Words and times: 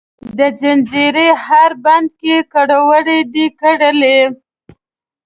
د 0.37 0.39
ځنځیر 0.59 1.15
هر 1.45 1.71
بند 1.85 2.07
کې 2.19 2.35
کروړو 2.53 3.17
دي 3.33 3.45
کرلې، 3.59 4.19